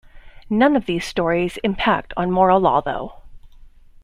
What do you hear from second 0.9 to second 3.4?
stories impact on moral law though.